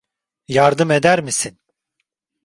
Yardım 0.47 0.89
eder 0.91 1.19
misin? 1.23 1.59